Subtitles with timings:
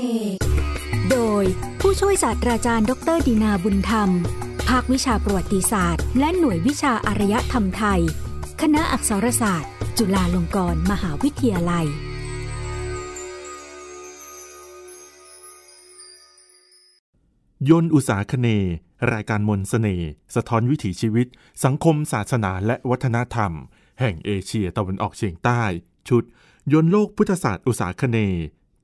[0.00, 0.36] เนย์
[1.10, 1.44] โดย
[1.80, 4.10] ผู้ช่วยศาสตราจารย์ ดรดีนาบุญธรรม
[4.68, 8.00] ภาควิชาประวัติศาสตร์ และหน่วยวิชาอารยธรรมไทย
[8.60, 11.86] คณะอักษรศาสตร์ จุฬาลงกรณ์มหาวิทยาลัย
[17.68, 18.48] ยนอุตสาคเน
[19.12, 19.98] รายการมนสเสน่
[20.34, 21.26] สะท้อนวิถีชีวิต
[21.64, 23.52] สังคมศาสนาและวัฒนธรรม
[24.00, 25.62] แห่งเอเชียตะวันออกเฉียงใต้
[26.08, 26.22] ชุด
[26.72, 28.18] ยนโลกพุทธศาสตร์อุตสาคเน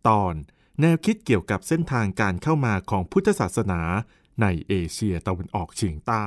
[0.09, 0.35] ตอน
[0.81, 3.81] แนวคิดเกี่ยวกับเส้นทางการเข้ามาของพุทธศาสนา
[4.43, 6.27] ในเอเชียตะวันออกเฉียงใต้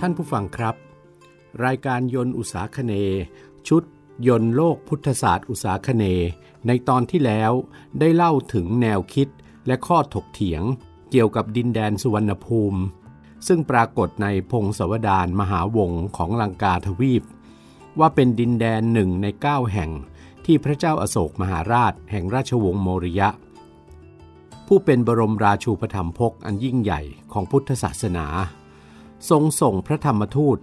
[0.00, 0.74] ท่านผู้ฟังครับ
[1.64, 2.92] รายการยนต์อุตสาคเน
[3.68, 3.82] ชุด
[4.28, 6.04] ยนต์โลกพุทธศาสตร์อุตสาคเน
[6.66, 7.52] ในตอนที่แล้ว
[8.00, 9.28] ได้เล่าถึงแนวคิด
[9.66, 10.62] และข้อถกเถียง
[11.10, 12.80] เกี่ยวกับดินแดนสุวรรณภูมิ
[13.46, 17.22] ซึ่งปรากฏในพงศวดารมหาวงศ์ของลังกาทวีป
[18.00, 19.90] ว่าเป็นดินแดนหนึ่งในเก้าแห่ง
[20.44, 23.28] ที่พระเจ้าอาโศกมหาราชแห่งราชวงศ์โมริยะ
[24.66, 27.00] ผู้เป็นบรมราชูปถัมภกอันยิ่งใหญ่
[27.32, 28.26] ของพุทธศาสนา
[29.30, 30.58] ทรงส่งพระธรรมทูต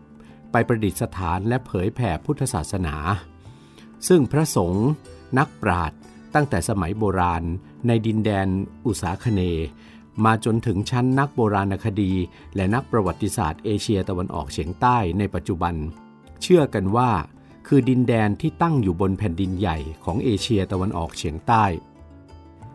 [0.52, 2.96] ไปประดิษฐานและเผยแผ่พุทธศาสนา
[4.08, 4.88] ซึ่งพระสงฆ์
[5.38, 6.00] นักปราชญ์
[6.34, 7.44] ตั้งแต่สมัยโบราณ
[7.88, 8.48] ในดินแดน
[8.86, 9.42] อุสาคเน
[10.26, 12.14] มาจนถึงชั้นนักโบราณคดี
[12.56, 15.76] และนักประวัติศาสตร์เอเชียตะวันออกเฉียงใต้ในปัจจุบัน
[16.42, 17.12] เชื่อกันว่า
[17.68, 21.66] คือดินแดนที่ตั้งอยู่บนแผ่นดินใหญ่ของเอเชียตะวันออกเฉียงใต้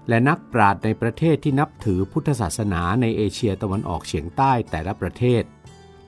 [0.08, 5.42] และนักปราชญ์ในประเทศที่นับถือพุทธศาสนาในเอเชียตะวันออกเฉียงใต้แต่ละประเทศ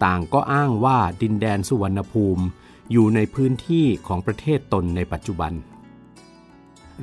[0.04, 2.44] ต่างก็อ้างว่าดินแดนสุวรรณภูมิ
[2.92, 5.52] อยู่ในพื้นที่ของประเทศตนในปัจจุบัน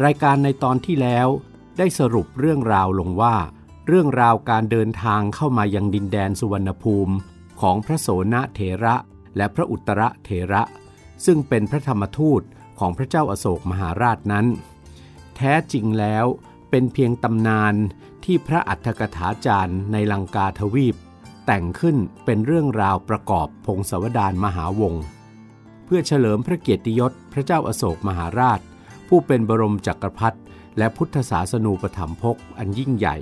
[0.03, 1.27] รายการในตอนที่แล้ว
[1.77, 3.35] ได้สรุปเรื่องราวลงว่า
[3.87, 7.13] เรื่องราวการเดินทางเข้ามายังดินแดนสุวรรณภูมิ
[7.61, 8.95] ของพระโสนเถระ
[9.37, 10.63] และพระอุตรเถระ
[11.25, 12.41] ซึ่งเป็นพระธรรมทูต
[12.79, 14.45] ของพระเจ้าอาโศกมหาราชนั้น
[15.35, 16.25] แท้จริงแล้ว
[16.69, 17.75] เป็นเพียงตำนาน
[18.25, 20.95] ที่พระอัฏฐกถาจารย์ในลังกาทวีป
[21.45, 25.03] แต่งขึ้นเป็นเรื่องราวประกอบพงศวดารมหาวงศ์
[25.85, 28.59] เพื่อเฉลิมพระเกียรติยศพระเจ้าอาโศกมหาราช
[29.07, 30.39] ผู้เป็นบรมจักรพรรดิ
[30.77, 33.17] และพุทธศาสนูปถัมภกอันยิ่งใหญ่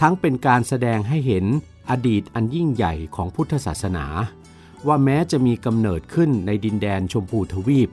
[0.00, 1.44] ทั้งเป็นการแสดงให้เห็น
[1.90, 4.06] อดีตอันยิ่งใหญ่ของพุทธศาสนา
[4.86, 7.90] ว่าแม้จะมีกำเนิดขึ้นในดินแดนชมพูทวีป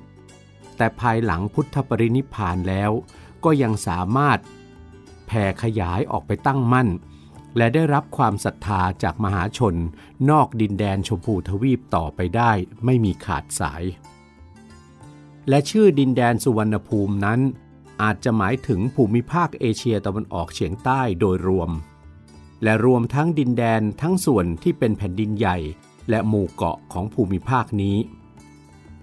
[0.78, 2.92] แต่ภายหลังพุทธปรินิพานแล้ว
[3.44, 4.40] ก็ยังสามารถ
[5.28, 6.90] แผ่ขยายออกไปตั้งมั่น
[7.58, 9.76] และได้รับความศรัทธาจากมหาชน
[10.30, 12.52] นอกดินแดนชมพูทวีปต่อไปได้
[12.86, 13.84] ไม่มีขาดสาย
[15.50, 17.40] และชื่อดินแดนสุวรรณภูมินั้น
[18.02, 21.72] อาจจะหมายถึงภูมิภาคเอเชียตะวันออกเฉียงใต้โดยรวม
[22.64, 25.58] และรวมทั้งดินแดนทั้งส่วนที่เป็นแผ่นดินใหญ่
[26.10, 27.98] และหมู่เกาะของภูมิภาคนี้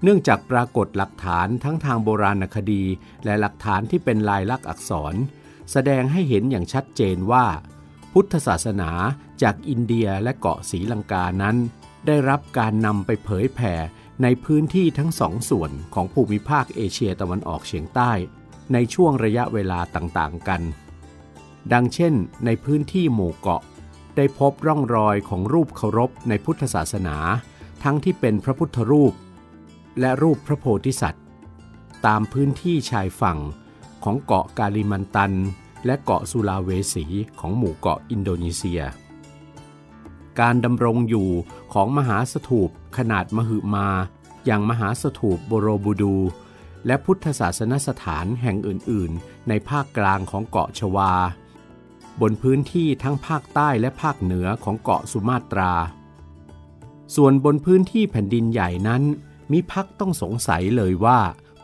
[0.03, 2.85] เนื่องจากปรากฏหลักฐานทั้งทางโบราณคดี
[3.25, 5.15] และหลักฐานที่เป็นลายลักษณ์อักษร
[5.73, 7.47] แสดงให้เห็นอย่างชัดเจนว่า
[8.13, 8.91] พุทธศาสนา
[9.43, 11.57] จากอินเดียและเกาะศรีลังกานั้น
[12.07, 13.75] ได้รับการนำไปเผยแผ่
[14.23, 18.13] ในพื้นที่ทั้งสองส่วนของภูมิภาคเอเชียตะวันออกเฉียงใต้
[18.73, 20.63] ในช่วงระยะเวลาต่างๆกัน
[21.73, 23.63] ดังเช่น ในพื้นที่หมู่เกาะ
[24.17, 27.17] ได้พบร่องรอยของรูปเคารพในพุทธศาสนา
[27.83, 29.15] ทั้งที่เป็นพระพุทธรูป
[30.01, 31.25] และรูปพระโพธิสัตว์
[32.07, 33.39] ตามพื้นที่ชายฝั่ง
[34.05, 35.33] ของเกาะกาลิมันตัน
[35.87, 37.05] และเกาะสุลาเวสี
[37.39, 38.81] ของหมู่เกาะอินโดนีเซีย
[40.41, 41.29] การดำรงอยู่
[41.73, 43.89] ของมหาสถูปขนาดมหึมา
[44.47, 46.17] อย่างมหาสถูปโบโรบูดู
[46.87, 51.13] และพุทธศาสนสถานแห่งอื่น ๆ ในภาคกลางของเกาะชวา
[52.21, 55.73] บนพื้นที่ทั้งภาคใต้และภาคเหนือของเกาะสุมาตรา
[57.17, 59.03] ส่วนบนพื้นที่แผ่นดินใหญ่นั้น
[59.53, 61.19] มิพักต้องสงสัยเลยว่า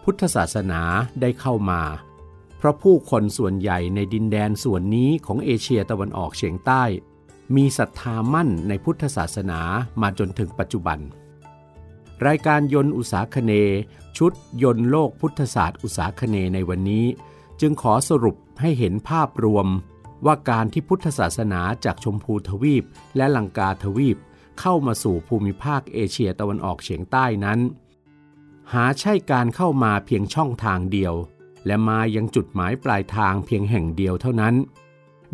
[0.04, 0.82] พุทธศาสนา
[1.20, 1.82] ได้เข้ามา
[2.56, 6.82] เพราะผู้คนส่วนใหญ่ในดินแดนส่วนนี้ของเอเชียตะวันออกเฉียงใต้
[7.56, 9.60] มีศรัทธามั่นในพุทธศาสนา
[10.02, 10.98] มาจนถึงปัจจุบัน
[12.26, 13.52] รายการยนต์อุตสาคเน
[14.18, 14.32] ชุด
[14.62, 17.06] ยนต์โลกพุทธศาสตร์อุตสาคเนในวันนี้
[17.60, 19.66] จึงขอสรุปให้เห็นภาพรวม
[20.26, 22.84] ว่าการที่พุทธศาสนาจากชมพูทวีป
[23.16, 24.18] และลังกาทวีป
[24.60, 27.60] เข้ามาสู่ภูมิภาคเอเชียตะวันออกเฉียงใต้นั้น
[28.72, 31.14] หาใช่การเข้ามาเพียงช่องทางเดียว
[31.66, 34.54] และมายังจุดหมายปลายทางเพียงแห่งเดียวเท่านั้น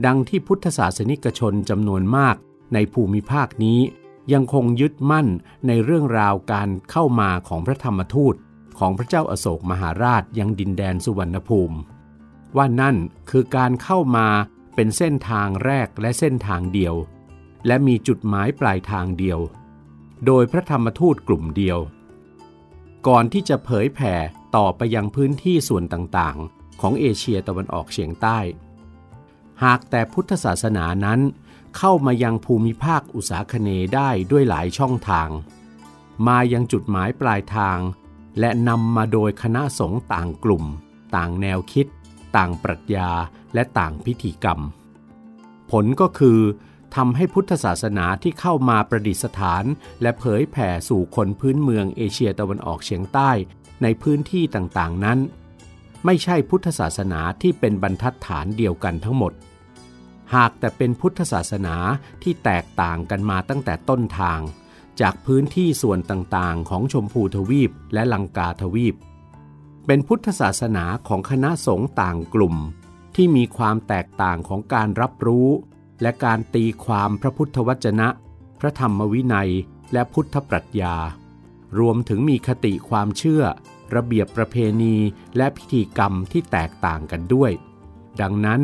[0.06, 2.37] ดังที่พุทธศาสนิกชนจำนวนมาก
[2.75, 3.81] ในภูมิภาคนี้
[4.32, 5.29] ยังคงยึดมั่น
[5.67, 8.35] ในเรื่องราวการเข้ามาของพระธรรมทูต
[8.79, 11.76] ของพระเจ้าอาโศกมหาราชยังดินแดนสุวรรณภูมิ
[12.56, 12.96] ว่านั่น
[13.31, 14.26] คือการเข้ามา
[14.80, 16.94] เป็นเส้นทางแรกและเส้นทางเดียว
[17.66, 19.38] และมีจุดหมายปลายทางเดียว
[20.26, 21.78] โดยพระธรรมทูตกลุ่มเดียว
[23.06, 24.14] ก่อนที่จะเผยแผ่
[24.56, 28.38] ต่อไปยังพื้นที่ส่วนต่างๆ ของเอเชียตะวันออกเฉียงใต้
[29.64, 31.20] หากแต่พุทธศาสนานั้น
[31.76, 35.28] เข้ามายังภูมิภาคอุษาคเนได้ด้วยหลายช่องทาง
[36.26, 37.78] มายังจุดหมายปลายทาง
[38.40, 40.64] และนำมาโดยคณะสงฆ์ต่างกลุ่ม
[41.16, 41.86] ต่างแนวคิด
[42.36, 43.10] ต่างปรัชญา
[43.54, 44.60] และต่างพิธีกรรม
[45.70, 46.40] ผลก็คือ
[46.96, 49.64] ทำให้พุทธศาสนาที่เข้ามาประดิษฐาน
[50.02, 53.30] และเผยแผ่สู่คนพื้นเมืองเอเชียตะวันออกเฉียงใต้
[53.82, 55.19] ในพื้นที่ต่างๆนั้น
[56.04, 59.32] ไม่ใช่พุทธศาสนาที่เป็นบรรทัดฐานเดียวกันทั้งหมด
[60.34, 61.76] หากแต่เป็นพุทธศาสนา
[62.22, 64.40] ที่แตกต่างกันมาตั้งแต่ต้นทาง
[65.00, 68.94] จากพื้นที่ส่วนต่างๆ ของชมพูทวีปและลังกาทวีป
[69.90, 72.56] เป็นพุทธศาสนาของคณะสงฆ์ต่างกลุ่ม
[73.14, 75.49] ที่มีความแตกต่างของการรับรู้
[76.02, 78.08] และการตีความพระพุทธวจนะ
[78.61, 79.50] พระธรรมวินัย
[79.93, 80.96] และพุทธปรัชญา
[81.79, 83.43] รวมถึงมีคติความเชื่อ
[83.94, 84.96] ระเบียบประเพณี
[85.37, 87.50] และพิธีกรรมที่แตกต่างกันด้วย
[88.20, 88.61] ดังนั้น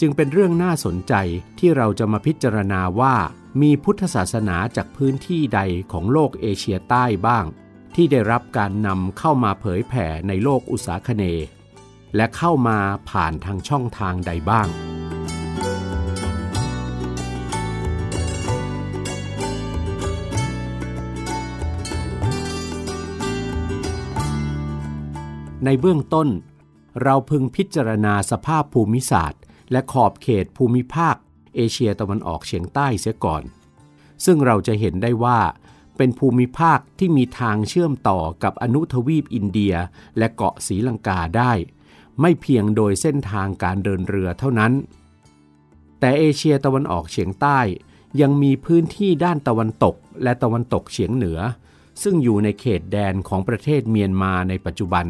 [0.00, 1.14] จึงเป็นเรื่องน่าสนใจ
[1.58, 3.16] ที่เราจะมาพิจารณาว่า
[3.62, 5.60] มีพุทธศาสนาจากพื้นที่ใด
[5.92, 7.44] ของโลกเอเชียใต้บ้าง
[7.94, 11.24] ที่ได้รับการนำเข้ามาเผยแผ่ในโลกอุษาคเน
[12.16, 12.78] และเข้ามา
[13.10, 14.68] ผ่านทางช่องทางใดบ้าง
[25.64, 26.28] ในเบื้องต้น
[27.02, 29.42] เราพึงพิจารณาสภาพภูมิศาสตร์
[29.72, 31.16] และขอบเขตภูมิภาค
[31.54, 33.42] เอเชียตะวันออกเฉียงใต้เสียก่อน
[34.24, 35.38] ซึ่งเราจะเห็นได้ว่า
[36.04, 39.74] เป็นภูมิภาคที่มีทางเชื่อมต่อกับอนุทวีปอินเดีย
[40.18, 41.52] และเกาะศรีลังกาได้
[42.20, 44.72] ไม่เพียงโดยเส้นทางการเดินเรือเท่านั้น
[46.00, 47.58] แต่เอเชียตะวันออกเฉียงใต้
[48.20, 51.38] ยังมีพื้นที่ด้านตะวันตกและตะวันตกเฉียงเหนือ
[52.02, 55.06] ซึ่งอยู่ในเขตแดนของประเทศเมียนมาในปัจจุบัน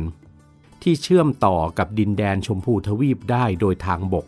[0.83, 4.27] ที่เชื่อมต่อกับดินแดนชมพูทวีปได้โดยทางบก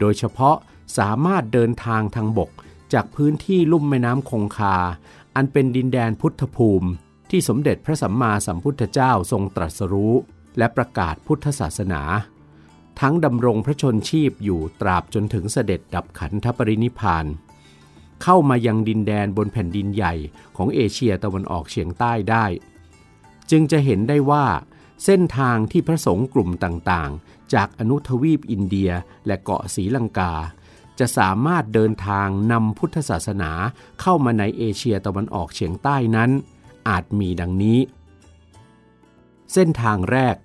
[0.00, 0.56] โดยเฉพาะ
[0.98, 2.50] สามารถเดินทางทางบก
[2.92, 4.76] จากพื้นที่ลุ่มแม่น้ำคงคา
[5.40, 6.88] อันเป็นดินแดนพุทธภูมิ
[7.30, 10.14] ที่สมเด็จพระสัมมาสัมพุทธเจ้าทรงตรัสรู้
[10.58, 12.02] และประกาศพุทธศาสนา
[13.00, 17.26] ทั้งดำรงพระชนชีพอยู่ตราบจนถึงเสด็จดับขันธปรินิพาน
[18.22, 20.14] เข้ามายังดินแดนบนแผ่นดินใหญ่
[20.56, 22.46] ของเอเชียตะวันออกเฉียงใต้ได้
[23.50, 24.46] จึงจะเห็นได้ว่า
[25.04, 28.90] เส้นทางที่พระสงฆ์กลุ่มต่างๆ จากอนุทวีปอินเดีย
[29.26, 30.32] และเกาะศรีลังกา
[31.00, 33.50] จะสามารถเดินทางนำพุทธศาสนา
[34.00, 36.30] เข้ามาในเอเชียตะวันออกเฉียงใต้นั้น
[36.88, 37.78] อาจมีดังนี้
[39.52, 40.36] เส้นทางแรก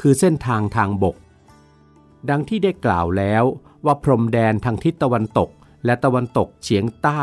[0.00, 1.16] คือเส้นทางทางบก
[2.30, 3.44] ดังที่ได้กล่าวแล้ว
[3.84, 5.50] ว่าพรมแดนทางทิศตะวันตก
[5.84, 7.22] และตะวันตกเฉียงใต้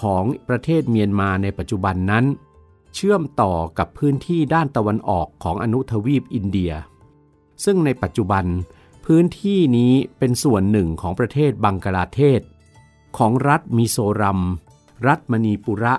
[0.00, 2.24] ของประเทศเมียนมาในปัจจุบันนั้น
[2.94, 6.72] เชื่อมต่อกับพื้นที่ด้านตะวันออกของอนุทวีปอินเดีย
[7.64, 8.44] ซึ่งในปัจจุบัน
[9.04, 12.40] พื้นที่นี้เป็นส่วนหนึ่งของประเทศบังกลาเทศ
[13.18, 14.40] ของรัฐมิโซรัม
[15.06, 15.94] รัฐมณีปุระ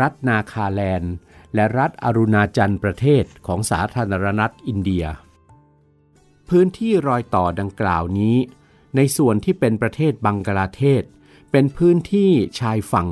[0.00, 1.14] รัฐนาคาแลนด์
[1.54, 5.04] และรัฐอรุณาจันประเทศของสาธารณรัฐอินเดีย
[6.48, 8.36] พื้นที่รอยต่อดังกล่าวนี้
[8.96, 11.02] ในส่วนที่เป็นประเทศบังกลาเทศ
[11.50, 12.30] เป็นพื้นที่
[12.60, 13.08] ชายฝั่ง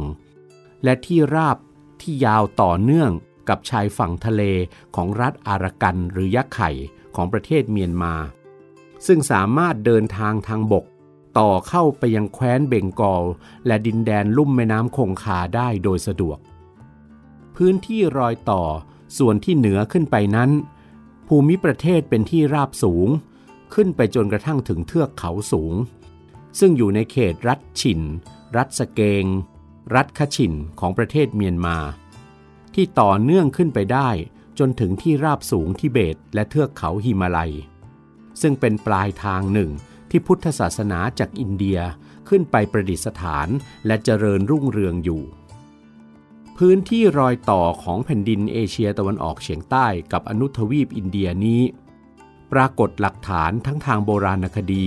[0.85, 1.57] และที่ราบ
[2.01, 3.11] ที่ยาวต่อเนื่อง
[3.49, 4.43] กับชายฝั่งทะเล
[4.97, 6.71] ของรัฐอารากันหรือยักษ์ไข่
[7.17, 8.15] ของประเทศเมียนมา
[9.07, 10.85] ซึ่งสามารถเดินทางทางบก
[11.39, 13.25] ต่อเข้าไปยังแคว้นเบงกอล
[13.67, 16.39] และดินแดนลุ่มแม่น้ำคงคาได้โดยสะดวก
[17.57, 18.63] พื้นที่รอยต่อ
[19.19, 20.51] ส่วนที่เหนือขึ้นไปนั้น
[21.29, 23.09] ภูมิประเทศเป็นที่ราบสูง
[23.75, 25.75] ขึ้นไปจนกระทั่งถึงเทือกเขาสูง
[26.59, 28.01] ซึ่งอยู่ในเขตรัฐฉิน
[28.57, 29.25] รัฐสเกง
[29.95, 31.79] รัฐคชินของประเทศเมียนมา
[32.75, 34.09] ที่ต่อเนื่องขึ้นไปได้
[34.59, 37.53] จนถึงที่ราบสูงทิเบตและเทือกเขาหิมาลัย
[38.41, 39.71] ซึ่งเป็นปลายทางหนึ่ง
[40.11, 41.79] ที่พุทธศาสนาจากอินเดีย
[42.29, 43.49] ขึ้นไปประดิษฐาน
[43.87, 45.23] และเจริญรุ่งเรืองอยู่
[46.59, 51.63] พื้นที่รอยต่อของแผ่นดินเอเชียตะวันออกเฉียงใต้กับอนุทวีปอินเดียนี้
[52.53, 54.87] ปรากฏหลักฐานทั้งทางโบราณคดี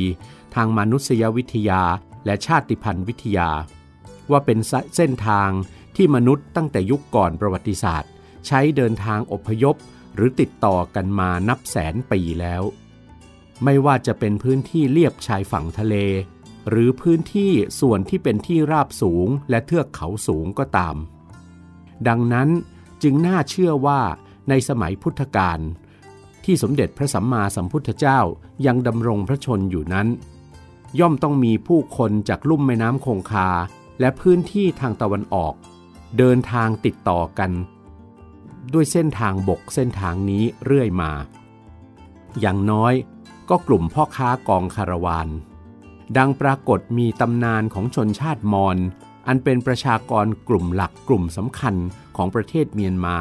[0.55, 1.81] ทางมนุษยวิทยา
[2.25, 3.49] และชาติพันธุ์วิทยา
[4.31, 4.59] ว่าเป็น
[4.95, 5.49] เส้นทาง
[5.95, 8.11] ที่มนุษย์ตั้งแต่ยุคก่อนประวัติศาสตร์
[8.47, 9.75] ใช้เดินทางอพยพ
[10.15, 12.63] หรือติดต่อกันมานับแสนปีแล้ว
[13.63, 15.95] ไม่ว่าจะเป็นพื้นที่เลียบชายฝั่งทะเล
[16.69, 20.95] หรือพื้นที่ส่วนที่เป็นที่ราบสูงและเทือกเขาสูงก็ตาม
[22.07, 22.49] ดังนั้น
[23.03, 24.01] จึงน่าเชื่อว่า
[24.49, 25.59] ในสมัยพุทธกาล
[26.43, 28.19] ที่สมเด็จพระสัมมาสัมพุทธเจ้า
[28.65, 30.07] ยังดำรงพระชนอยู่นั้น
[30.99, 33.49] ย่อมต้องมีผู้คนจากลุ่มแม่น้ำคงคา
[33.99, 35.53] และพื้นที่ทางตะวันออก
[36.17, 37.51] เดินทางติดต่อกัน
[38.73, 41.11] ด้วยเส้นทางบกเส้นทางนี้เรื่อยมา
[42.39, 42.93] อย่างน้อย
[43.51, 45.27] ก็กลุ่มพ่อค้ากองคาราวาน
[46.17, 48.77] ดังปรากฏมีตำนานของชนชาติมอญ
[49.27, 51.75] อันเป็นประชากรกลุ่มหลักกลุ่มสำคัญ
[52.15, 53.17] ของประเทศเมียนมา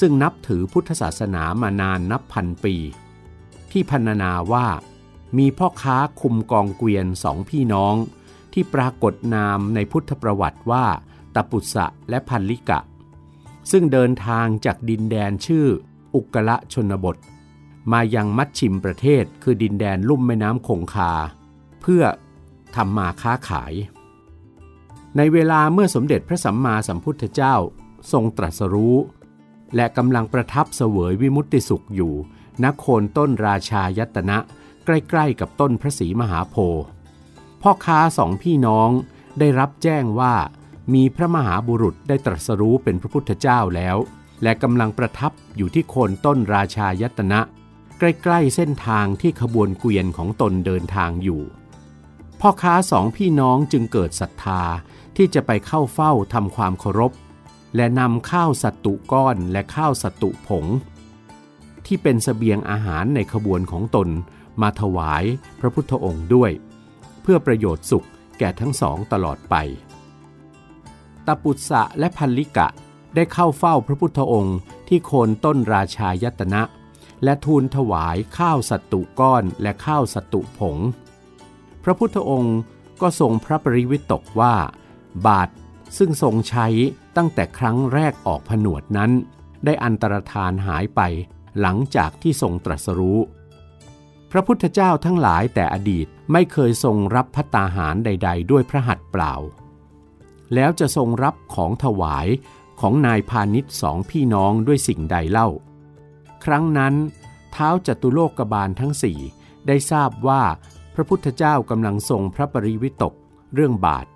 [0.00, 2.76] ซึ่งนับถือพุทธศาสนามานานนับพันปี
[3.70, 4.66] ที่พันนาว่า
[5.38, 7.94] มีพ่อค้าคุมกองเกวียนสองพี่น้อง
[8.52, 10.84] ที่ปรากฏนามในพุทธประวัติว่า
[11.34, 12.80] ตปุสะและพันลิกะ
[13.70, 15.66] ซึ่งเดินทางจากดินแดนชื่อ
[16.14, 17.16] อุกละชนบท
[17.92, 21.12] มายังมัชชิมประเทศคือดินแดนลุ่มแม่น้ำคงคา
[21.80, 22.04] เพื่อ
[22.76, 23.72] ทำมาค้าขาย
[25.16, 27.54] ในเวลาเมื่อสมเด็จพระสัมมาสัมพุทธเจ้า
[28.12, 28.96] ทรงตรัสรู้
[29.76, 32.14] และกำลังประทับเสวยวิมุตติสุขอยู่
[32.62, 34.38] ณโคนต้นราชายตนะ
[34.84, 36.84] ใกล้ๆกับต้นพระศรีมหาโพธิ์
[37.62, 38.90] พ่อค้าสองพี่น้อง
[39.38, 40.34] ได้รับแจ้งว่า
[40.94, 43.96] มีพระมหาบุรุษได้ตรัสรู้เป็นพระพุทธเจ้าแล้ว
[44.42, 47.40] และกำลังประทับอยู่ที่โคนต้นราชายตนะ
[48.02, 51.42] ใกล้ๆเส้นทางที่ขบวนเกวียนของตนเดินทางอยู่
[52.40, 54.62] พ่อค้าสองพี่น้องจึงเกิดศรัทธา
[55.16, 57.12] ที่จะไปเข้าเฝ้าทำความเคารพ
[57.76, 60.66] และนำข้าวสัตตุก้อนและข้าวสัตตุผง
[61.86, 64.08] ที่เป็นสเสบียงอาหารในขบวนของตน
[64.62, 65.24] มาถวาย
[65.60, 66.50] พระพุทธองค์ด้วย
[67.22, 68.06] เพื่อประโยชน์สุข
[68.38, 69.54] แก่ทั้งสองตลอดไป
[71.26, 72.68] ตปุษะและพันลิกะ
[73.14, 76.62] ได้เข้าเฝ้าพระพุทธองค์ที่โคนต้นราชายตนะ
[77.24, 80.78] และทูลถวายข้าวสัตตุก้อนและข้าวสัตตุผง
[81.84, 82.58] พระพุทธองค์
[83.00, 84.54] ก็ทรงพระปริวิตกว่า
[85.26, 85.48] บาท
[85.98, 86.66] ซึ่งทรงใช้
[87.16, 89.10] ตั้งแต่ครั้งแรกออกผนวดนั้น
[89.64, 91.00] ได้อันตรธานหายไป
[91.60, 93.18] หลังจากที่ทรงตรัสรู้
[94.30, 99.34] พระพุทธเจ้าทั้งหลายแต่อดีตไม่เคยทรงรับพัตตาหารใด ๆ ด้วยพระหัตถ์เปล่า
[100.54, 102.26] แล้วจะทรงรับของถวาย
[102.80, 105.48] ของนายพาณิชย์สองพี่น้องด้วยสิ่งใดเล่า
[106.44, 106.94] ครั้งนั้น
[107.52, 109.18] เท้าจตุโลกบาลทั้งสี่
[109.66, 110.42] ได้ทราบว่า
[110.94, 113.14] พระพุทธเจ้ากำลังทรงพระปริวิตก
[113.54, 114.06] เรื่องบาท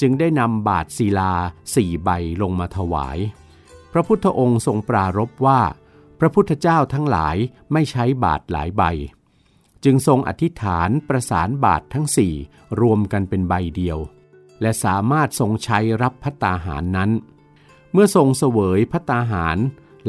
[0.00, 1.32] จึงได้นำบาทศิลา
[1.74, 2.10] สี่ใบ
[2.42, 3.18] ลงมาถวาย
[3.92, 5.60] พระพุทธองค์ทรงปรารบว่า
[6.18, 7.36] พระพุทธเจ้าทั้งหลาย
[7.72, 8.82] ไม่ใช้บาทหลายใบ
[9.84, 12.34] จึงทรงอธิษฐานประสานบาททั้งสี่
[12.80, 13.98] รวมกันเป็นใบเดียว
[14.60, 17.10] และสามารถทรงใช้รับพัตตาหารนั้น
[17.92, 19.58] เมื่อทรงเสวยพัตตาหาร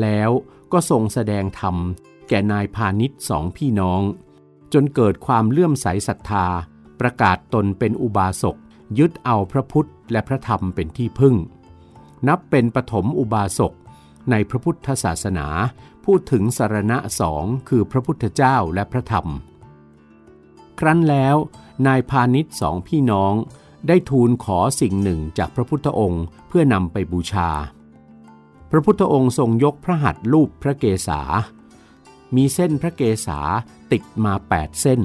[0.01, 0.29] แล้ว
[0.71, 1.75] ก็ทรงแสดงธรรม
[2.29, 4.01] แก่นายพาณิชย์สองพี่น้อง
[4.73, 6.45] จนเกิดความเลื่อมใสศรัทธา
[6.99, 8.55] ประกาศตนเป็นอุบาสก
[8.97, 11.35] ยึดเอาพระพุทธและพระธรรมเป็นที่พึ่ง
[12.27, 13.73] นับเป็นปฐมอุบาสก
[14.31, 15.47] ในพระพุทธศาสนา
[16.05, 19.27] พูดถึงสารณะสองคือพระพุทธเจ้าและพระธรรม
[20.79, 21.35] ครั้นแล้ว
[21.87, 23.33] นายพาณิชย์สองพี่น้อง
[23.87, 27.49] ได้ทูลขอสิ่งหนึ่งจากพระพุทธองค์เพื่อนำไปบูชา
[28.71, 31.21] พระพุทธองค์ทรงยกพระหัตถ์รูปพระเกศา
[32.35, 33.39] มีเส้นพระเกศา
[33.91, 35.01] ติดมาแปดเส้น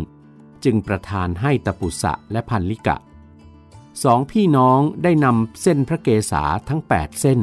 [0.64, 2.96] จึงประทานให้ตปุษะและพันลิกะ
[4.02, 7.40] สองพี่น้องได้นำเส้นพระเกศาทั้งแปดเส้น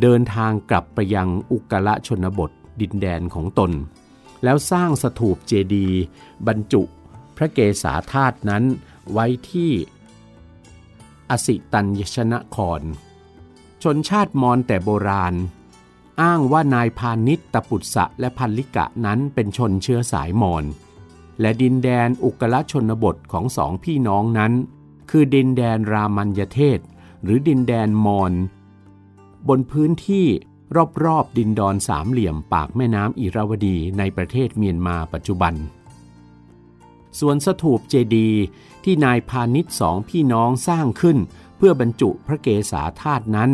[0.00, 3.72] เดินทางกลับไปยังอุกละชนบทดินแดนของตน
[4.44, 6.00] แล้วสร้างสถูปเจดีย์
[6.46, 6.82] บรรจุ
[7.36, 8.64] พระเกศาธาตุนั้น
[9.12, 9.70] ไว้ที่
[11.30, 12.82] อสิตัญชนะคร
[13.84, 15.34] ชนชาติมอญแต่โบราณ
[16.22, 20.64] อ้างว่านายพาณิชตปุตสะและพันลิกะนั้นเป็นชนเชื้อสายมอญ
[21.40, 24.52] และดินแดนอุกละชนบทของสองพี่น้องนั้น
[25.10, 26.78] คือดินแดนรามันยเทศ
[27.22, 28.32] หรือดินแดนมอญ
[29.48, 30.26] บนพื้นที่
[31.04, 35.54] รอบๆดินดอนสามเหลี่ยมปากแม่น้ำอิราวดีในประเทศเมียนมาปัจจุบัน
[37.18, 38.30] ส่วนสถูปเจดี
[38.84, 41.18] ที่นายพาณิชสองพี่น้องสร้างขึ้น
[41.56, 43.50] เพื่อบรรจุพระเกศาธาตุนั้น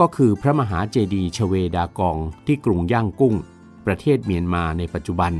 [0.00, 3.34] ก็คือพระมหาเจดีย์ชเวดากองที่กรุงย่างกุ้ง
[3.86, 5.32] ประเทศเมียนมาในปัจจุบัน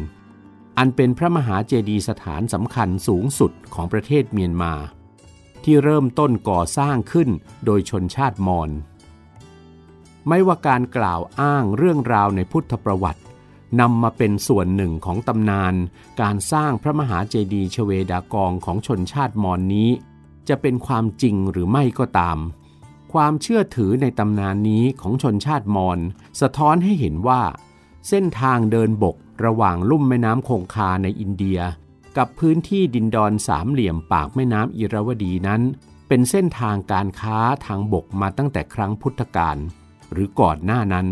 [0.79, 4.73] อันเป็นพระมหาเจดีย์สถานสำคัญสูงสุดของประเทศเมียนมา
[5.65, 7.29] ที่เริ่มต้นก่อสร้างขึ้น
[7.65, 8.71] โดยชนชาติมอญ
[10.29, 13.23] ไม่ว่าการกล่าวอ้างเรื่องราวในพุทธประวัติ
[13.81, 15.75] นำมาเป็นส่วนหนึ่งของตำนาน
[16.21, 19.91] การสร้างพระมหาเจดีย์ชเวดากองของชนชาติมอนนี้
[20.49, 22.39] จะเป็นความจริงหรือไม่ก็ตาม
[23.13, 25.99] ความเชื่อถือในตำนานนี้ของชนชาติมอน
[26.41, 27.43] สะท้อนให้เห็นว่า
[28.09, 31.61] เส้นทางเดินบกระหว่างลุ่มแม่น้ำคงคาในอินเดีย
[32.17, 35.61] กับพื้นที่ดินดอนสามเหลี่ยมปากแม่น้ำอิรวดีนั้น
[36.09, 39.57] เป็นเส้นทางการค้าทางบกมาตั้งแต่ครั้งพุทธกาล
[40.13, 41.07] หรือก่อนหน้านั้น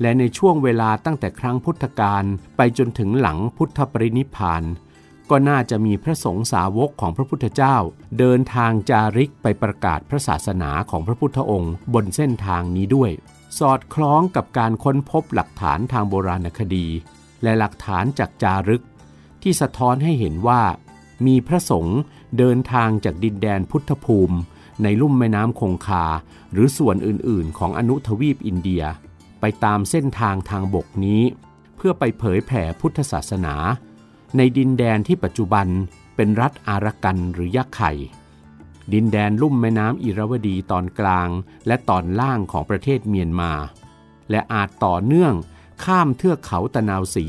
[0.00, 2.24] และในช่วงเวลาตั้งแต่ครั้งพุทธกาล
[2.56, 4.62] ไปจนถึงหลังพุทธปรินิพาน
[5.30, 7.76] ก็น่าจะมีพระสงฆ์สาวกของพระพุทธเจ้า
[8.18, 13.10] เดินทางจาริกไปประกาศพระศาสนาของพระพุทธองค์ บนเส้นทางนี้ด้วย
[13.58, 16.86] สอดคล้องกับการค้นพบหลักฐานทางโบราณคดี
[17.42, 18.84] และหลักฐานจากจารึก
[19.42, 20.62] ที่สะท้อนให้เห็นว่า
[21.26, 21.98] มีพระสงฆ์
[22.38, 24.38] เดินทางจากดินแดนพุทธภูมิ
[24.82, 26.06] ในลุ่มแม่น้ำคงคา
[26.52, 28.82] หรือส่วนอื่นๆ ของอนุทวีปอินเดีย
[29.40, 31.22] ไปตามเส้นทางทางบกนี้
[31.76, 33.54] เพื่อไปเผยแผ่พุทธศาสนา
[34.36, 35.66] ในดินแดนที่ปัจจุบัน
[36.16, 37.92] เป็นรัฐอารักันหรือยักษ์ไข่
[38.92, 41.28] ดินแดนลุ่มแม่น้ำอิรวดีตอนกลาง
[41.66, 43.52] และตอนล่างของประเทศเมียนมา
[44.30, 45.34] และอาจต่อเนื่อง
[45.84, 47.26] ข้ามเทือกเขาตะนาวสี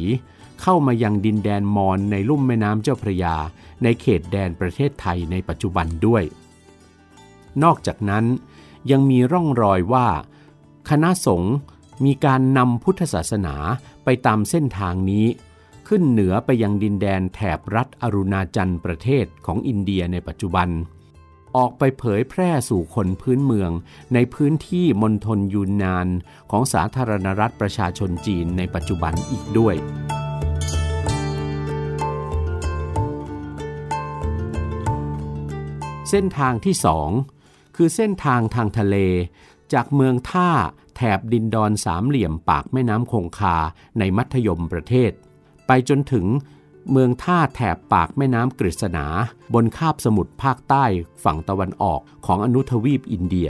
[0.61, 3.35] เข้ามายังดินแดนมอญในลุ่มแม่น้ำเจ้าพระยา
[3.83, 6.23] ในเขตแดนประเทศไทยในปัจจุบันด้วย
[7.63, 8.25] นอกจากนั้น
[8.91, 10.07] ยังมีร่องรอยว่า
[10.89, 11.55] คณะสงฆ์
[12.05, 13.55] มีการนำพุทธศาสนา
[14.03, 15.25] ไปตามเส้นทางนี้
[15.93, 20.69] ขึ้นเหนือไปยังดินแดนแถบรัฐอรุณาจันประเทศของอินเดียในปัจจุบัน
[21.57, 23.71] ออกไปเผยแพร่สู่คนพื้นเมือง
[24.13, 26.07] ในพื้นที่มณฑลยูนนาน
[26.51, 29.75] ของสาธารณรัฐประชาชนจีนในปัจจุบันอีกด้วย
[36.09, 37.09] เส้นทางที่สอง
[37.75, 38.95] คือเส้นทางทางทะเล
[39.73, 40.49] จากเมืองท่า
[40.95, 43.57] แถบดินดอนสามเหลี่ยมปากแม่น้ำคงคา
[43.99, 45.13] ในมัธยมประเทศ
[45.73, 46.27] ไปจนถึง
[46.91, 49.05] เมืองท่าแถบปากแม่น้ำกฤษณา
[49.53, 50.85] บนคาบสมุทรภาคใต้
[51.23, 53.49] ฝั่งตะวันออกของอนุทวีปอินเดีย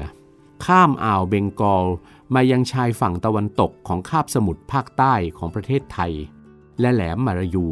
[0.66, 1.86] ข้ามอ่าวเบงกอล
[2.34, 6.12] มายังชายฝั่งตะวันตกของคาบสมุทรภาคใต้ของประเทศไทย
[6.80, 7.68] และแหลมมารายู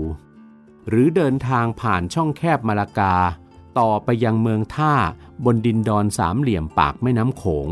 [0.89, 3.15] หรือเดินทางผ่านช่องแคบมาลากา
[3.79, 4.93] ต่อไปยังเมืองท่า
[5.45, 7.69] บนดินดอนสามเหลี่ยมปากแม่น้ำโขง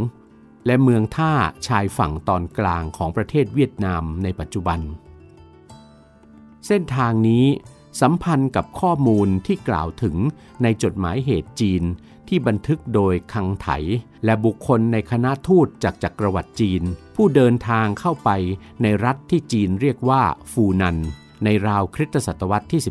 [0.66, 1.32] และเมืองท่า
[1.68, 4.82] ชายฝั่งตอนกลางของประเทศเวียดนามในปัจจุบัน
[6.68, 7.46] เส้นทางนี้
[8.02, 10.16] สัมพันธ์กับข้อมูลที่กล่าวถึง
[10.64, 11.84] ในจดหมายเหตุจีน
[12.28, 13.68] ที่บันทึกโดยคังไถ
[14.26, 16.84] และบุคคลในคณะทูตจากจักรวรรดิจีน
[17.16, 18.30] ผู้เดินทางเข้าไป
[18.82, 20.98] ในรัฐที่จีนเรียกว่าฟูนัน
[21.44, 22.82] ในราวคริสตศตวรรษที่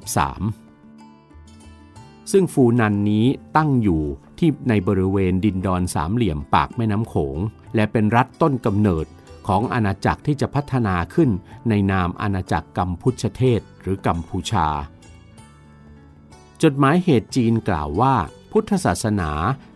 [0.90, 4.02] 13 ซึ่งฟูนันนี้ตั้งอยู่
[4.38, 7.38] ที่ในบริเวณดินดอนสามเหลี่ยมปากแม่น้ำโขง
[7.74, 9.06] และเป็นรัฐต้นกำเนิด
[9.46, 11.30] ของอาณาจักรที่จะพัฒนาขึ้น
[11.68, 14.68] ในนามอาณาจักรกัมพูชเทศหรือกัมพูชา
[16.62, 18.14] จดหมายเหตุจีนกล่าวว่า
[18.52, 19.30] พุทธศาสนา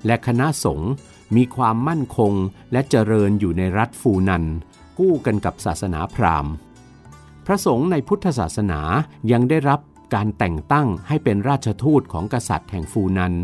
[0.07, 0.93] และคณะสงฆ์
[1.37, 2.33] มีความมั่นคง
[2.73, 4.45] และเจริญอยู่ในรัฐฟูนัน
[4.99, 6.53] กู้กันกับศาสนาพราหมณ์
[7.47, 8.81] พระสงฆ์ในพุทธศาสนา
[9.33, 9.81] ยังได้รับ
[10.15, 13.35] การแต่งตั้งให้เป็นราชทูตของกษัตริย์แห่งฟูนัน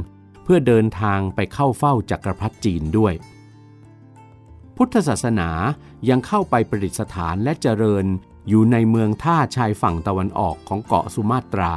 [0.45, 3.15] เพื่อเดินทางไปเข้าเฝ้าจักรพรรดิจีนด้วย
[4.77, 5.51] พุทธศาสนา
[6.09, 8.07] ยังเข้าไปประดิษฐานและเจริญ
[8.49, 11.75] อยู่ในเมืองท่าชายฝั่งตะวันออกของเกาะสุมาตรา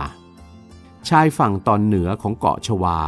[1.09, 2.99] ชายฝั่งตอนเหนือของเกาะชวา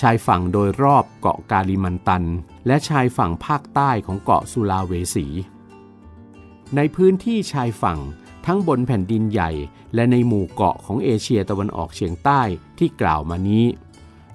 [0.00, 2.24] ชายฝั่งโดยรอบเกาะกาลิมันตัน
[2.66, 5.26] และชายฝั่งภาคใต้ของเกาะสุลาเวสี
[6.76, 7.98] ในพื้นที่ชายฝั่ง
[8.46, 9.50] ทั้งบนแผ่นดินใหญ่
[9.94, 12.40] และในหมู่เกาะของเอเชียตะวันออกเฉียงใต้
[12.78, 13.64] ที่กล่าวมานี้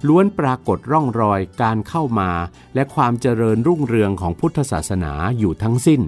[0.08, 2.30] ล้วนปรากฏร่องรอยการเข้ามา
[2.74, 6.00] และความเจริญรุ่งเรืองของพุทธศาสนาอยู่ทั้งสิ้น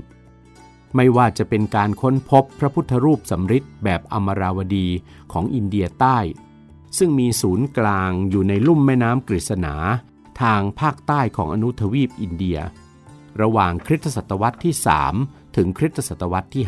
[0.97, 4.89] ไม่ว่าจะเป็นการค้นพบพระพุทธรูปสำริดแบบอมราวดี
[5.33, 6.19] ของอินเดียใต้
[6.99, 9.75] ซึ่งมีศูนย์กลางอยู่ในลุ่มแม่น้ำกฤษณา
[10.43, 12.59] ทางภาคใต้ของอนุทวีปอินเดีย
[13.41, 14.75] ระหว่างคริสตศตวรรษที่
[15.15, 16.65] 3 ถึงคริสตศตวรรษที่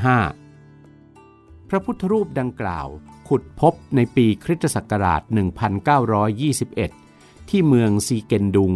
[0.83, 2.88] 5 พระพุทธรูปดังกล่าว
[3.29, 7.08] ขุดพบในปีคริสตศักราช 1921
[7.50, 8.74] ที่เมืองซีเกนดุง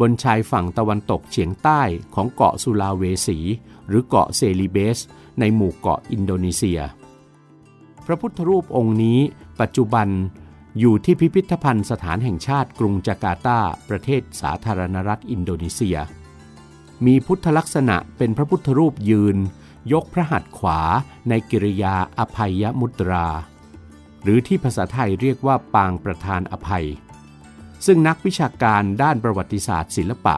[0.00, 1.82] บนชายฝั่งตะวันตกเฉียงใต้
[2.14, 3.38] ของเกาะสุลาเวสี
[3.86, 4.98] หรือเกาะเซลิเบส
[5.38, 6.80] ในหมู่เกาะอินโดนีเซีย
[8.06, 9.18] พระพุทธรูปองค์นี้
[9.60, 10.08] ปัจจุบัน
[10.78, 13.58] อยู่ที่พิพิธภัณฑ์สถานแห่งชาติกรุงจาการ์ตา
[13.88, 15.96] ประเทศสาธารณรัฐอินโดนีเซีย
[17.06, 19.36] มีพุทธลักษณะเป็นพระพุทธรูปยืน
[19.92, 20.80] ยกพระหัตถ์ขวา
[21.28, 23.26] ในกิริยาอภัยมุตรา
[24.22, 26.86] หรือที่ภาษาไทยเรียกว่าปางประธานอภัย
[27.86, 30.36] ซึ่งนักวิชาการด้านประวัติศาสตร์ศิลปะ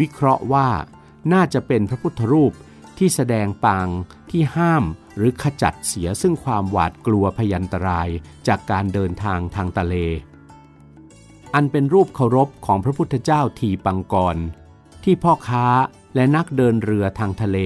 [0.00, 0.68] วิเคราะห์ว่า
[1.32, 2.52] น่าจะเป็นพระพุทธรูป
[2.98, 3.88] ที่แสดงปาง
[4.30, 4.84] ที่ห้าม
[5.16, 8.08] หรือขจัดเสียซึ่งความหวาดกลัวพยันตราย
[8.48, 9.94] จากการเดินทางทางทะเล
[11.54, 14.36] อันเป็นรูปเคารพของพระพุทธเจ้าทีปังกร
[15.04, 15.66] ที่พ่อค้า
[16.14, 17.58] และนักเดินเรือทางทะเล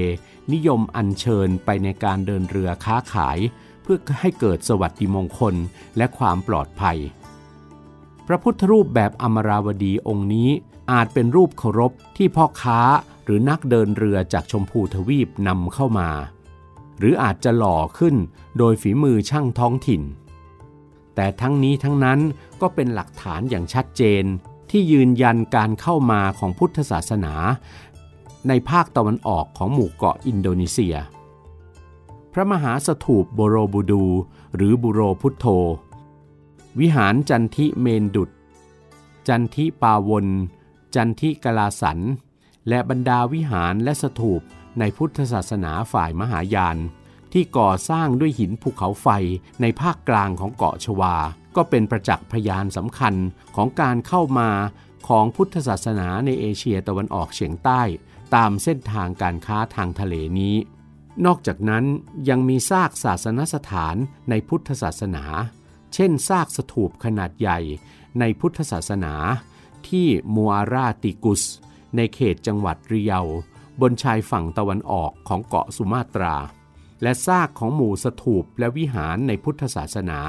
[0.52, 3.38] นิยมอัญเชิญไปในการเดินเรือค้าขาย
[3.82, 5.54] เพื่อให้เกิดสวัสดิมงคล
[5.96, 6.98] และความปลอดภัย
[8.30, 10.50] พระพุทธรูปแบบอมราวดีองค์นี้
[10.92, 12.80] อาจเป็นรูปเคารพที่พ่อค้า
[13.24, 16.10] หรือนักเดินเรือจากชมพูทวีปนำเข้ามา
[16.98, 18.14] หรืออาจจะหล่อขึ้น
[18.58, 20.02] โดยฝีมือช่างท้องถิ่น
[21.14, 22.20] แต่ทั้งนี้ทั้งนั้น
[22.60, 24.24] ก็เป็นหลักฐานอย่างชัดเจน
[24.70, 27.34] ที่ยืนยันการเข้ามาของพุทธศาสนา
[28.48, 30.96] ในภาคตะวันออกของหมู่เกาะอินโดนีเซีย
[32.32, 34.04] พระมหาสถูปโบโรบูดู
[34.56, 35.46] หรือบุโรพุทโธ
[36.80, 38.30] วิหารจันทิเมนดุด
[39.28, 40.26] จันทิปาวน
[40.94, 41.98] จันทิกลาสัน
[42.68, 44.42] และบรรดาวิหารและสถูป
[44.78, 46.76] ในพุทธศาสนาฝ่ายมหายาน
[47.32, 49.08] ที่ก่อสร้างด้วยหินภูเขาไฟ
[49.60, 51.16] ในภาคกลางของเกาะชวา
[51.56, 53.14] ก็เป็นประจักษ์พยานสำคัญ
[53.56, 54.50] ของการเข้ามา
[55.08, 57.82] ของพุทธศาสนาในเอเชียตะวันออกเฉียงใต้
[58.34, 60.56] ตามเส้นทางการค้าทางทะเลนี้
[61.26, 61.84] นอกจากนั้น
[62.28, 63.96] ยังมีซากศาสนสถาน
[64.30, 65.24] ในพุทธศาสนา
[65.94, 67.58] เช่นซากสถูปขนาดใหญ่
[68.20, 69.14] ในพุทธศาสนา
[69.88, 71.42] ที่มัวราติกุส
[71.96, 73.20] ในเขตจังหวัดริยา
[73.80, 76.36] บนชายฝั่งตะวันออกของเกาะสุมาตรา
[77.02, 80.20] และซากของหมู่สถูปและวิหารในพุทธศาสนา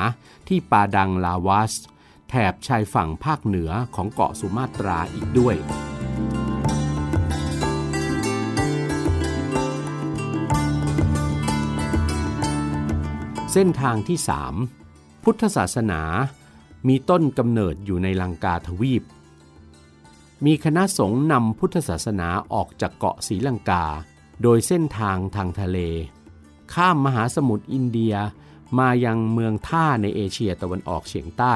[0.47, 1.73] ที่ปาดังลาวัส
[2.29, 5.55] แถบชายฝั่งภาคเหนือของเกาะสุมาตราอีกด้วย
[13.53, 14.55] เส้นทางที่สาม
[15.31, 16.01] พุทธศาสนา
[16.87, 19.03] มีต้นกำเนิดอยู่ในลังกาทวีป
[20.45, 23.85] มีคณะสงฆ์นำพุทธศาสนาออกจากเกาะศรีลังกา
[24.41, 25.77] โดยเส้นทางทางทะเล
[26.73, 28.15] ข้ามมหาสมุทรอินเดีย
[28.79, 31.55] มายังเมืองท่าในเอเชียตะวันออกเฉียงใต้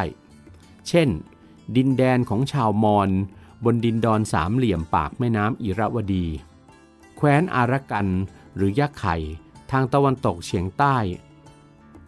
[0.87, 1.09] เช่น
[1.75, 3.09] ดินแดนของชาวมอญ
[3.63, 6.27] บนดินดอนสามเหลี่ยมปากแม่น้ำอิระวดี
[7.15, 8.07] แคว้นอารักัน
[8.55, 9.15] หรือยะไข่
[9.71, 10.97] ทางตะวันตกเฉียงใต้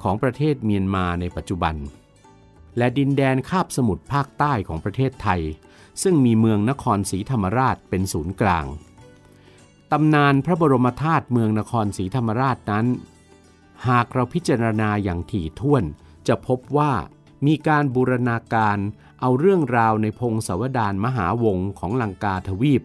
[0.02, 1.76] ของประเทศเมียนมาในปัจจุบัน
[2.78, 5.42] และดินแดนคาบสมุทรภาคใต้ของประเทศไทย
[6.04, 8.66] ซึ่งมีเมืองนครศรีธรรมราชเป็นศูนย์กลาง
[9.92, 12.86] ตำนานพระบรมธาตุเมืองนครศรีธรรมราชนั้น
[13.88, 15.84] หากเราพิจารณาอย่างถี่ถ้วน
[16.28, 16.92] จะพบว่า
[17.46, 18.78] มีการบูรณาการ
[19.22, 22.84] เอาเรื่องราวในพงศาวดารมหาวงศ์ของลังกาทวีป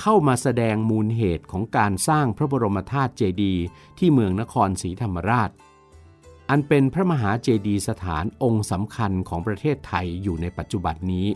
[0.00, 3.64] เข้ามาแสดงมูลเหตุของการสร้างพระบรมธาตุเจดีย์
[3.98, 5.50] ที่เมืองนครศรีธรรมราช
[6.50, 11.28] อันเป็นพระมหาเจดีย์สถานองค์สำคัญของประเทศไทยอยู่ในปัจจุบันนี้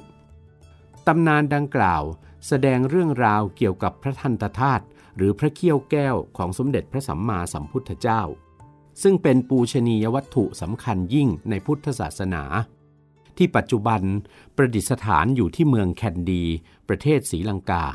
[1.07, 2.03] ตำนานดังกล่าว
[2.46, 4.85] แสดงเรื่องราวเกี่ยวกับพระทันตธาตุ
[5.16, 8.22] หรือพระเขี้ยวแก้วของสมเด็จพระสัมมาสัมพุทธเจ้า
[9.03, 12.42] ซึ่งเป็นปูชนียวัตถุสำคัญยิ่งในพุทธศาสนา
[13.37, 14.03] ที่ปัจจุบัน
[14.57, 16.44] ประดิษฐานอยู่ที่เมืองแคนดี
[16.88, 17.87] ประเทศศรีลังกา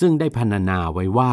[0.00, 1.32] ซึ่งได้พรรณนาไว้ว่า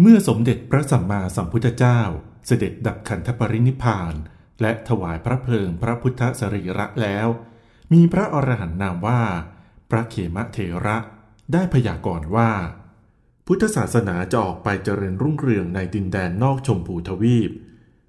[0.00, 2.00] เมื่อสมเด็จพระสัมมาสัมพุทธเจ้า
[2.46, 4.14] เสด็จดับขันธปรินิพาน
[4.60, 7.28] และถวายพระเพลิงพระพุทธสรีระแล้ว
[7.92, 9.22] มีพระอรหันต์นามว่า
[9.90, 10.98] พระเขมเถระ
[11.52, 12.50] ได้พยากรณ์ว่า
[13.46, 17.50] พุทธศาสนาจะออกไปเจริญรุ่งเรืองในดินแดนนอกชมพูทวีป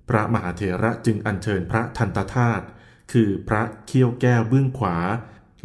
[0.09, 2.65] พระมหาเถระจึงอัญเชิญพระทันตธาตุ
[3.11, 4.97] คือพระเขี้ยวแก้วเบื้องขวา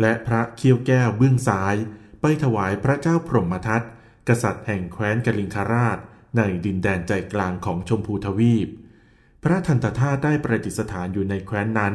[0.00, 1.76] และพระเขี้ยวแก้วเบื้องซ้าย
[2.20, 3.82] ไปถวายพระเจ้าพรหมทัต
[4.28, 5.98] กษัตริย์แห่งแคว้นกลิงคราช
[6.36, 8.68] ในดินแดนใจกลางของชมพูทวีป
[9.42, 11.94] พระทันตธาตุได้ประดิษฐานอยู่ในแคว้นนั้น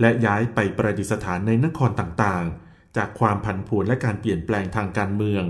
[0.00, 5.44] และย้ายไปประดิษฐานในนครต่างๆ จากความผันผวนและการเปลี่ยนแปลงทางการเมือง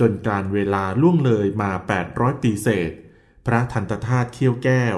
[0.00, 1.70] จนการเวลาล่วงเลยมา
[2.06, 2.92] 800 ปีเศษ
[3.46, 4.96] พระทันตธาตุเขี้ยวแก้ว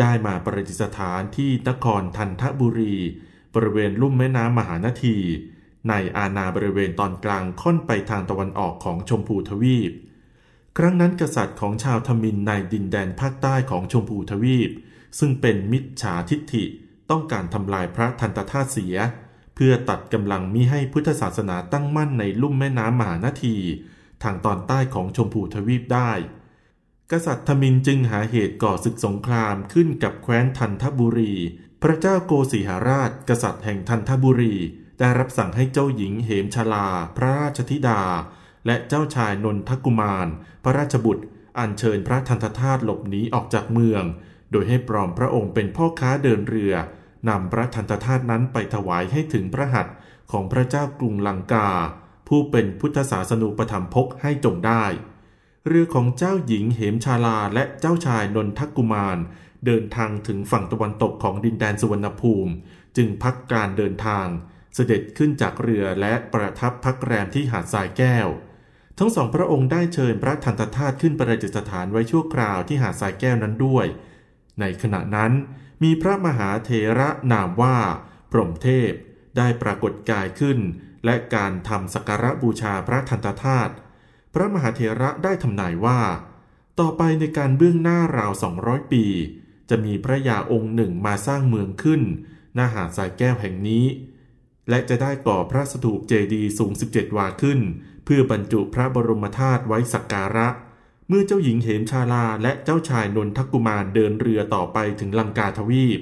[0.00, 2.96] ได้มาประดิษฐานที่นครทันทบุรี
[3.54, 5.16] บริเวณลุ่มแม่น้ำมหานที
[5.88, 9.92] ในอาณาบริเวณตอนกลางค่อนไปทางตะวันออกของชมพูทวีป
[10.78, 14.70] ครั้งนั้นกษัตริย์ของชาวทมินในดินแดนภาคใต้ของชมพูทวีป
[15.18, 16.64] ซึ่งเป็นมิจฉาทิฏฐิ
[17.10, 18.96] ต้องการทำลายพระทันตธาตุเสีย
[19.54, 23.56] เพื่อตัดกำลังมิให้พุทธศาสนาตั้งมั่นในลุ่มแม่น้ำมหานาที
[24.22, 26.10] ทางตอนใต้ของชมพูทวีปได้
[27.12, 31.34] กษัตริย์ทมินจึงหาเหตุก่อศึกสงครามขึ้นกับแคว้นทันทบุรี
[31.82, 34.54] พระเจ้าโกสีหราช กษัตริย์แห่งทันทบุรี
[34.98, 38.02] ได้รับสั่งให้เจ้าหญิงเหมชลา พระราชธิดา
[38.66, 40.26] และเจ้าชายนนทกุมาร
[40.64, 41.24] พระราชบุตร
[41.58, 44.04] อัญเชิญพระทันตธาตุหลบหนีออกจากเมือง
[44.50, 46.74] โดยให้ปลอมพระองค์เป็นพ่อค้าเดินเรือ
[47.28, 49.94] นำพระทันตธาตุนั้นไปถวายให้ถึงพระหัตถ์
[50.30, 51.68] ของพระเจ้ากรุงลังกา
[52.28, 54.84] ผู้เป็นพุทธศาสนูปธรรมพกให้จงได้
[55.66, 59.18] เรือของเจ้าหญิงเหมชาลาและเจ้าชายนนทกุมาร
[59.66, 62.52] เดินทางถึงฝั่งตะวันตกของดินแดนสุวรรณภูมิ
[62.96, 64.26] จึงพักการเดินทาง
[64.74, 68.28] เสด็จขึ้นจากเรือและประทับพักแรมที่หาดทรายแก้ว
[68.98, 73.86] ทั้งสองพระองค์ได้เชิญพระทันตธาตุขึ้นประดิษฐานไว้ชั่วคราวที่หาดทรายแก้วนั้นด้วย
[74.60, 75.32] ในขณะนั้น
[75.82, 77.78] มีพระมหาเถระนามว่า
[78.30, 78.92] พรหมเทพ
[79.36, 80.58] ได้ปรากฏกายขึ้น
[81.04, 83.72] และการทำสักการะบูชาพระทันตธาตุ
[84.34, 86.00] พระมหาเถระได้ทำนายว่า
[86.80, 89.04] ต่อไปในการเบื้องหน้าราวสองร้อยปี
[89.70, 92.02] จะมีพระยาองค์หนึ่งมาสร้างเมืองขึ้น
[92.54, 93.86] หน้าหาดทรายแก้วแห่งนี้
[94.68, 97.60] และจะได้ก่อพระสถูปเจดีย์สูง 17 วาขึ้น
[98.04, 100.48] เพื่อบรรจุพระบรมธาตุไว้สักการะ
[101.08, 106.00] เมื่อเจ้าหญิงเหมชาลาและเจ้าชายนนทกุมารเดินเรือต่อไปถึงลังกาทวีป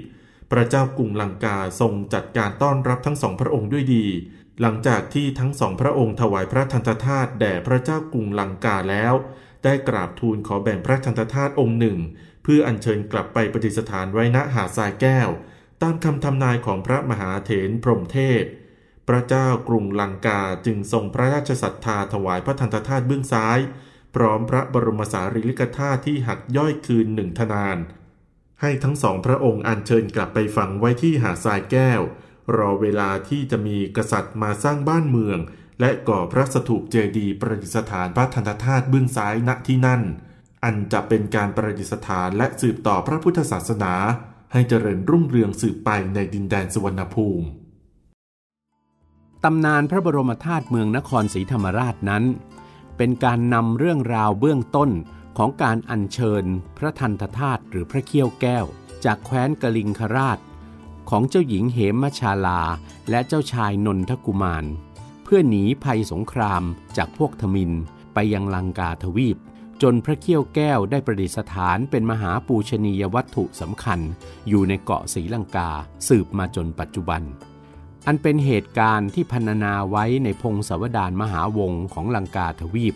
[0.51, 4.07] พระเจ้ากรุงลังกาทรงจัดการต้อนรับทั้งสองพระองค์ด้วยดี
[4.61, 9.15] หลังจากที่ทั้งสองพระองค์ถวายพระทันตธาตุแด่พระเจ้ากรุงลังกาแล้ว
[9.65, 11.99] ได้กราบทูลขอแบ่งพระทันตธาตุองค์หนึ่ง
[12.43, 15.29] เพื่ออัญเชิญกลับไปประดิษฐานไว้ณหาดทรายแก้ว
[15.83, 18.43] ตามคำทำนายของพระมหาเถรพรหมเทพ
[19.09, 23.59] พระเจ้ากรุงลังกาจึงทรงพระราชศรัทธาถวายพระทันตธาตุเบื้องซ้าย
[24.15, 27.79] พร้อมพระบรมสารีริกธาตุที่หักย่อยคืนหนึ่งทนาน
[28.61, 32.01] ให้ทั้งสองพระองค์อัญเชิญกลับไปฝังไว้ที่หาดทรายแก้ว
[32.57, 35.39] รอเวลาที่จะมีกษัตริย์มาสร้างบ้านเมือง
[35.81, 40.03] และก่อพระสถูปเจดีย์ประดิษฐานพระทันตธาตุเบื้องซ้ายณที่นั่น
[40.65, 43.95] อันจะเป็นการประดิษฐานและสืบต่อพระพุทธศาสนา
[44.53, 47.47] ให้เจริญรุ่งเรืองสืบไปในดินแดนสุวรรณภูมิ
[49.47, 52.25] ตำนานพระบรมธาตุเมืองนครศรีธรรมราชนั้น
[52.97, 54.91] เป็นการนำเรื่องราวเบื้องต้น
[55.39, 56.45] ของการอัญเชิญ
[56.79, 58.65] พระทันตธาตุหรือพระเขี้ยวแก้ว
[59.05, 60.39] จากแคว้นกลิงคราช
[61.11, 62.61] ของเจ้าหญิงเหมชาลา
[63.11, 64.65] และเจ้าชายนนทกุมาร
[65.25, 66.63] เพื่อหนีภัยสงคราม
[66.97, 67.73] จากพวกทมิน
[68.15, 69.39] ไปยังลังกาทวีป
[69.83, 74.01] จนพระเขี้ยวแก้วได้ประดิษฐานเป็นมหาปูชนียวัตถุสำคัญ
[74.49, 75.71] อยู่ในเกาะศรีลังกา
[76.09, 77.23] สืบมาจนปัจจุบัน
[78.07, 82.95] อันเป็นเหตุการณ์ที่พรรณนาไว้ในพงศวดารมหาวงศ์ของลังกาทวีป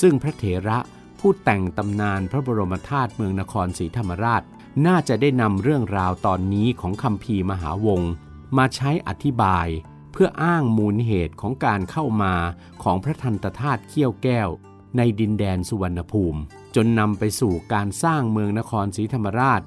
[0.00, 0.78] ซึ่งพระเถระ
[1.20, 4.42] ผู้แต่งตำนานพระบรมธาตุเมืองนครศรีธรรมราช
[4.86, 8.12] น่าจะได้นำเรื่องราวตอนนี้ของคำพีมหาวงศ์
[8.58, 9.66] มาใช้อธิบาย
[10.12, 12.34] เพื่ออ้างมูลเหตุของการเข้ามา
[12.82, 14.48] ของพระทันตธาตุเขี้ยวแก้ว
[14.96, 16.40] ในดินแดนสุวรรณภูมิ
[16.74, 19.62] จนนำไปสู่การสร้างเมืองนครศรีธรรมราช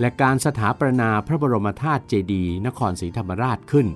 [0.00, 3.86] และการสถาปนาพระบรมธาตุเจดีย์นครศรีธรรมราชขึ้น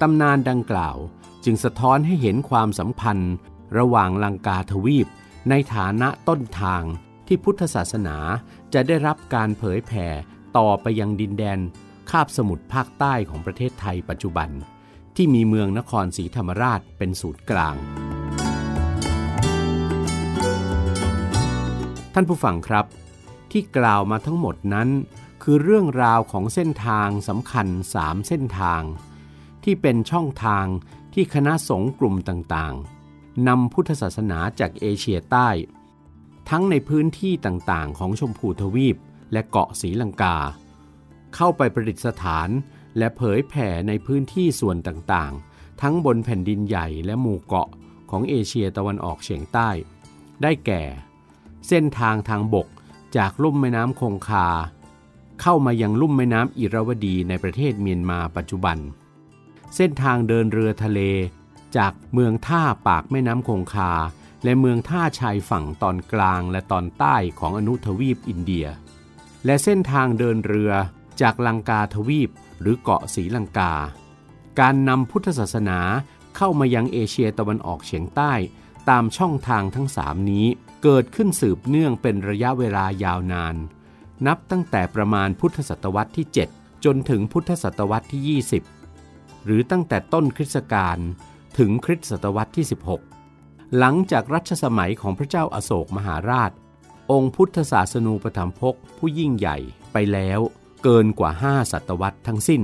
[0.00, 0.96] ตำนานดังกล่าว
[1.44, 3.34] จึงสะท้อนให้เห็นความสัมพันธ์
[3.78, 5.08] ระหว่างลังกาทวีป
[5.50, 6.82] ในฐานะต้นทาง
[7.26, 8.16] ที่พุทธศาสนา
[8.74, 10.06] จะได้รับการเผยแผ่
[10.56, 11.58] ต่อไปยังดินแดน
[12.10, 14.48] คาบสมุทรภาคใต้ของประเทศไทยปัจจุบัน
[15.16, 17.76] ที่มีเมืองนครศรีธรรมราชเป็นศูนย์กลาง
[22.14, 22.84] ท่านผู้ฟังครับ
[23.52, 24.88] ที่กล่าวมาทั้งหมดนั้น
[25.50, 28.82] คือเรื่องราวของเส้นทางสำคัญสามเส้นทาง
[29.64, 30.66] ที่เป็นช่องทาง
[31.14, 35.48] ที่คณะสงฆ์กลุ่มต่างๆนำพุทธศาสนาจากเอเชียใต้
[36.50, 38.96] ทั้งในพื้นที่ต่างๆ ของชมพูทวีป
[39.32, 40.36] และเกาะศรีลังกา
[41.34, 42.48] เข้าไปประดิษฐาน
[42.98, 47.68] และเผยแผ่ในพื้นที่ส่วนต่างๆ ทั้งบนแผ่นดินใหญ่และหมู่เกาะ
[48.10, 49.70] ของเอเชียตะวันออกเฉียงใต้
[50.42, 50.82] ได้แก่
[51.68, 52.68] เส้นทางทางบก
[53.16, 54.48] จากลุ่มแม่น้ำคงคา
[55.40, 58.78] เข้ามายังลุ่มแม่น้ำอิระวดีในประเทศเมียนมาปัจจุบัน
[59.76, 61.00] เส้นทางเดินเรือทะเล
[61.76, 63.92] จากเมืองท่าปากแม่น้ำคงคา
[64.44, 68.66] และเมืองท่าชายฝั่งตอนกลางและตอนใต้ของอนุทวีปอินเดีย
[69.44, 70.72] และเส้นทางเดินเรือ
[71.20, 73.72] จากลังกาทวีปหรือเกาะศรีลังกา
[74.60, 75.80] การนำพุทธศาสนา
[76.36, 78.32] เข้ามายังเอเชียตะวันออกเฉียงใต้
[78.90, 80.46] ตามช่องทางทั้งสามนี้
[80.82, 83.56] เกิดขึ้นสืบเนื่องเป็นระยะเวลายาวนาน
[84.26, 86.26] นับตั้งแต่ประมาณพุทธศตวรรษที่
[86.56, 88.40] 7 จนถึงพุทธศตวรรษที่
[88.86, 90.98] 20 หรือตั้งแต่ต้นคริสตกาล
[91.58, 92.66] ถึงคริสตศตวรรษที่
[93.20, 96.50] 16 หลังจากรัชสมัยของพระเจ้าอาโศกมหาราช
[97.12, 99.56] องค์พุทธศาสนูปถัมภกผู้ยิ่งใหญ่
[99.92, 100.40] ไปแล้ว
[100.82, 102.62] เกินกว่า 5 ศตวรรษทั้งสิ้น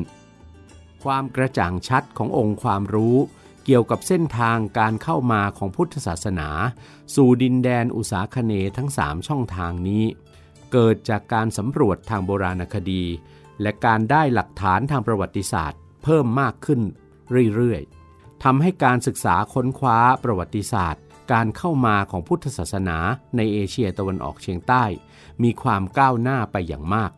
[1.04, 3.16] ความกระจ่างชัดขององค์ความรู้
[3.64, 6.48] เกี่ยวกับเส้นทางการเข้ามาของพุทธศาสนา
[7.14, 10.04] สู่ดินแดนอุษาคเนทั้งสามช่องทางนี้
[10.76, 13.04] เกิดจากการสำรวจทางโบราณคดี
[13.62, 16.80] และการได้หลักฐานทางประวัติศาสตร์ เพิ่มมากขึ้น
[17.54, 22.98] เรื่อยๆทำให้การศึกษาค้นคว้าประวัติศาสตร์ การเข้ามาของพุทธศาสนา
[23.36, 24.84] ในเอเชียตะวันออกเฉียงใต้
[25.42, 27.12] มีความก้าวหน้าไปอย่างมาก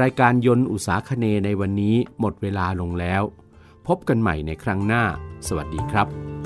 [0.00, 3.22] รายการยนต์อุษาคเนในวันนี้หมดเวลาลงแล้ว
[3.86, 5.04] พบกันใหม่ในครั้งหน้า
[5.48, 6.45] สวัสดีครับ